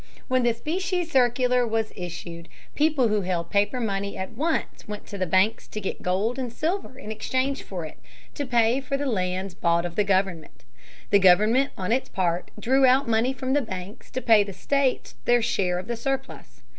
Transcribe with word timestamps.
When 0.27 0.41
the 0.41 0.51
Specie 0.55 1.05
Circular 1.05 1.67
was 1.67 1.93
issued, 1.95 2.49
people 2.73 3.09
who 3.09 3.21
held 3.21 3.51
paper 3.51 3.79
money 3.79 4.17
at 4.17 4.31
once 4.31 4.87
went 4.87 5.05
to 5.05 5.17
the 5.19 5.27
banks 5.27 5.67
to 5.67 5.79
get 5.79 6.01
gold 6.01 6.39
and 6.39 6.51
silver 6.51 6.97
in 6.97 7.11
exchange 7.11 7.61
for 7.61 7.85
it 7.85 7.99
to 8.33 8.47
pay 8.47 8.81
for 8.81 8.97
the 8.97 9.05
lands 9.05 9.53
bought 9.53 9.85
of 9.85 9.93
the 9.95 10.03
government. 10.03 10.65
The 11.11 11.19
government 11.19 11.69
on 11.77 11.91
its 11.91 12.09
part 12.09 12.49
drew 12.59 12.83
out 12.87 13.07
money 13.07 13.31
from 13.31 13.53
the 13.53 13.61
banks 13.61 14.09
to 14.17 14.23
pay 14.23 14.43
the 14.43 14.53
states 14.53 15.13
their 15.25 15.43
share 15.43 15.77
of 15.77 15.85
the 15.85 15.95
surplus. 15.95 16.63